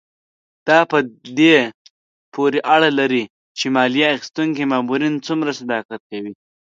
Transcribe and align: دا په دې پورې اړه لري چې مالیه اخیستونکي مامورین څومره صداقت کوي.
دا 0.67 0.79
په 0.91 0.97
دې 1.37 1.55
پورې 2.33 2.59
اړه 2.75 2.89
لري 2.99 3.23
چې 3.57 3.65
مالیه 3.75 4.07
اخیستونکي 4.15 4.63
مامورین 4.71 5.15
څومره 5.27 5.51
صداقت 5.61 6.01
کوي. 6.11 6.33